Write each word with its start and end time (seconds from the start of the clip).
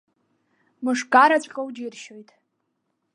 Мышгараҵәҟьоу 0.83 1.67
џьыршьоит. 1.75 2.29